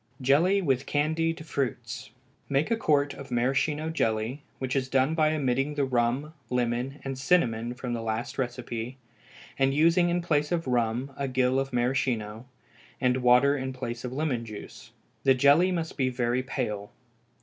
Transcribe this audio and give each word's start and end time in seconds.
Jelly 0.19 0.63
with 0.63 0.87
Candied 0.87 1.45
Fruits. 1.45 2.09
Make 2.49 2.71
a 2.71 2.75
quart 2.75 3.13
of 3.13 3.29
maraschino 3.29 3.91
jelly, 3.91 4.41
which 4.57 4.75
is 4.75 4.89
done 4.89 5.13
by 5.13 5.31
omitting 5.35 5.75
the 5.75 5.85
rum, 5.85 6.33
lemon, 6.49 6.99
and 7.03 7.19
cinnamon 7.19 7.75
from 7.75 7.93
the 7.93 8.01
last 8.01 8.39
recipe, 8.39 8.97
and 9.59 9.75
using 9.75 10.09
in 10.09 10.23
place 10.23 10.51
of 10.51 10.65
rum 10.65 11.13
a 11.17 11.27
gill 11.27 11.59
of 11.59 11.71
maraschino, 11.71 12.47
and 12.99 13.17
water 13.17 13.55
in 13.55 13.73
place 13.73 14.03
of 14.03 14.11
lemon 14.11 14.43
juice. 14.43 14.89
The 15.23 15.35
jelly 15.35 15.71
must 15.71 15.97
be 15.97 16.09
very 16.09 16.41
pale. 16.41 16.91